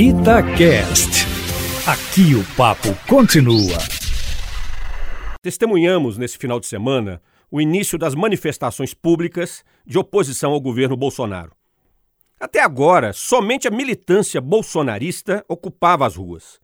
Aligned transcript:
Itacast. 0.00 1.26
Aqui 1.84 2.32
o 2.36 2.44
papo 2.56 2.94
continua. 3.08 3.76
Testemunhamos 5.42 6.16
nesse 6.16 6.38
final 6.38 6.60
de 6.60 6.68
semana 6.68 7.20
o 7.50 7.60
início 7.60 7.98
das 7.98 8.14
manifestações 8.14 8.94
públicas 8.94 9.64
de 9.84 9.98
oposição 9.98 10.52
ao 10.52 10.60
governo 10.60 10.96
Bolsonaro. 10.96 11.50
Até 12.38 12.62
agora, 12.62 13.12
somente 13.12 13.66
a 13.66 13.72
militância 13.72 14.40
bolsonarista 14.40 15.44
ocupava 15.48 16.06
as 16.06 16.14
ruas. 16.14 16.60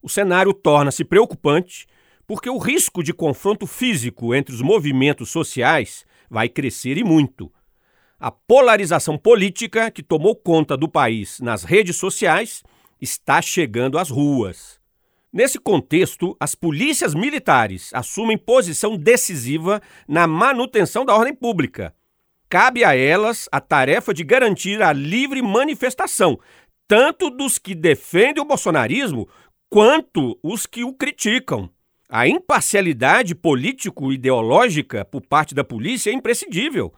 O 0.00 0.08
cenário 0.08 0.54
torna-se 0.54 1.04
preocupante 1.04 1.86
porque 2.26 2.48
o 2.48 2.56
risco 2.56 3.02
de 3.02 3.12
confronto 3.12 3.66
físico 3.66 4.34
entre 4.34 4.54
os 4.54 4.62
movimentos 4.62 5.28
sociais 5.28 6.06
vai 6.30 6.48
crescer 6.48 6.96
e 6.96 7.04
muito. 7.04 7.52
A 8.18 8.30
polarização 8.30 9.18
política 9.18 9.90
que 9.90 10.02
tomou 10.02 10.36
conta 10.36 10.76
do 10.76 10.88
país 10.88 11.40
nas 11.40 11.64
redes 11.64 11.96
sociais 11.96 12.62
está 13.00 13.42
chegando 13.42 13.98
às 13.98 14.08
ruas. 14.08 14.80
Nesse 15.32 15.58
contexto, 15.58 16.36
as 16.38 16.54
polícias 16.54 17.12
militares 17.12 17.90
assumem 17.92 18.38
posição 18.38 18.96
decisiva 18.96 19.82
na 20.06 20.28
manutenção 20.28 21.04
da 21.04 21.14
ordem 21.14 21.34
pública. 21.34 21.92
Cabe 22.48 22.84
a 22.84 22.94
elas 22.94 23.48
a 23.50 23.60
tarefa 23.60 24.14
de 24.14 24.22
garantir 24.22 24.80
a 24.80 24.92
livre 24.92 25.42
manifestação, 25.42 26.38
tanto 26.86 27.30
dos 27.30 27.58
que 27.58 27.74
defendem 27.74 28.40
o 28.40 28.46
bolsonarismo 28.46 29.28
quanto 29.68 30.38
os 30.40 30.66
que 30.66 30.84
o 30.84 30.92
criticam. 30.92 31.68
A 32.08 32.28
imparcialidade 32.28 33.34
político-ideológica 33.34 35.04
por 35.04 35.22
parte 35.22 35.52
da 35.52 35.64
polícia 35.64 36.10
é 36.10 36.12
imprescindível. 36.12 36.94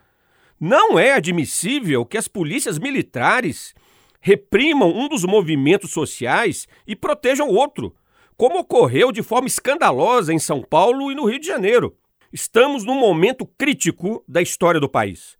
Não 0.59 0.97
é 0.97 1.13
admissível 1.13 2.05
que 2.05 2.17
as 2.17 2.27
polícias 2.27 2.79
militares 2.79 3.75
reprimam 4.19 4.89
um 4.89 5.07
dos 5.07 5.23
movimentos 5.23 5.91
sociais 5.91 6.67
e 6.85 6.95
protejam 6.95 7.47
outro 7.49 7.95
como 8.37 8.59
ocorreu 8.59 9.11
de 9.11 9.23
forma 9.23 9.47
escandalosa 9.47 10.31
em 10.31 10.37
São 10.37 10.61
Paulo 10.61 11.11
e 11.11 11.15
no 11.15 11.25
Rio 11.25 11.39
de 11.39 11.47
Janeiro. 11.47 11.97
Estamos 12.31 12.83
num 12.83 12.99
momento 12.99 13.47
crítico 13.57 14.23
da 14.27 14.41
história 14.41 14.79
do 14.79 14.87
país. 14.87 15.35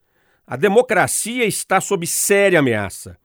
A 0.48 0.56
democracia 0.56 1.46
está 1.46 1.80
sob 1.80 2.08
séria 2.08 2.60
ameaça. 2.60 3.16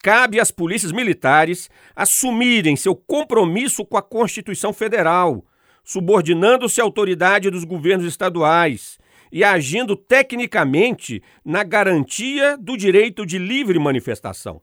Cabe 0.00 0.38
às 0.38 0.52
polícias 0.52 0.92
militares 0.92 1.68
assumirem 1.96 2.76
seu 2.76 2.94
compromisso 2.94 3.84
com 3.84 3.96
a 3.96 4.02
Constituição 4.02 4.72
Federal, 4.72 5.44
subordinando-se 5.82 6.80
à 6.80 6.84
autoridade 6.84 7.50
dos 7.50 7.64
governos 7.64 8.06
estaduais 8.06 8.98
e 9.30 9.44
agindo 9.44 9.96
tecnicamente 9.96 11.22
na 11.44 11.62
garantia 11.62 12.56
do 12.56 12.76
direito 12.76 13.24
de 13.26 13.38
livre 13.38 13.78
manifestação. 13.78 14.60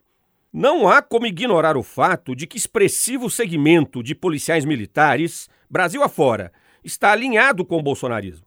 Não 0.52 0.88
há 0.88 1.02
como 1.02 1.26
ignorar 1.26 1.76
o 1.76 1.82
fato 1.82 2.34
de 2.34 2.46
que 2.46 2.56
expressivo 2.56 3.28
segmento 3.28 4.02
de 4.02 4.14
policiais 4.14 4.64
militares, 4.64 5.48
Brasil 5.68 6.02
afora, 6.02 6.52
está 6.82 7.12
alinhado 7.12 7.64
com 7.64 7.76
o 7.76 7.82
bolsonarismo. 7.82 8.46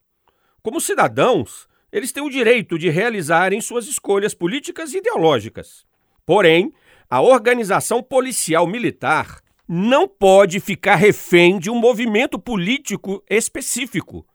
Como 0.61 0.81
cidadãos, 0.81 1.67
eles 1.91 2.11
têm 2.11 2.23
o 2.23 2.29
direito 2.29 2.77
de 2.77 2.89
realizarem 2.89 3.61
suas 3.61 3.87
escolhas 3.87 4.33
políticas 4.33 4.93
e 4.93 4.97
ideológicas. 4.97 5.85
Porém, 6.25 6.73
a 7.09 7.21
organização 7.21 8.03
policial 8.03 8.67
militar 8.67 9.41
não 9.67 10.07
pode 10.07 10.59
ficar 10.59 10.95
refém 10.95 11.59
de 11.59 11.69
um 11.69 11.75
movimento 11.75 12.39
político 12.39 13.23
específico. 13.29 14.25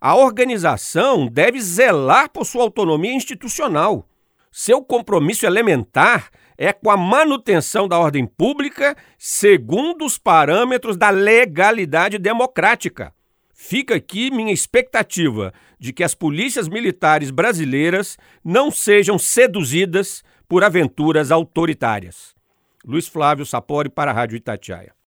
A 0.00 0.16
organização 0.16 1.26
deve 1.26 1.60
zelar 1.60 2.30
por 2.30 2.46
sua 2.46 2.62
autonomia 2.62 3.12
institucional. 3.12 4.08
Seu 4.50 4.82
compromisso 4.82 5.44
elementar 5.44 6.30
é 6.56 6.72
com 6.72 6.90
a 6.90 6.96
manutenção 6.96 7.86
da 7.86 7.98
ordem 7.98 8.24
pública 8.24 8.96
segundo 9.18 10.06
os 10.06 10.16
parâmetros 10.16 10.96
da 10.96 11.10
legalidade 11.10 12.16
democrática. 12.16 13.12
Fica 13.52 13.96
aqui 13.96 14.30
minha 14.30 14.54
expectativa 14.54 15.52
de 15.78 15.92
que 15.92 16.02
as 16.02 16.14
polícias 16.14 16.66
militares 16.66 17.30
brasileiras 17.30 18.16
não 18.42 18.70
sejam 18.70 19.18
seduzidas 19.18 20.24
por 20.48 20.64
aventuras 20.64 21.30
autoritárias. 21.30 22.34
Luiz 22.82 23.06
Flávio 23.06 23.44
Sapori 23.44 23.90
para 23.90 24.10
a 24.10 24.14
Rádio 24.14 24.36
Itatiaia. 24.36 24.94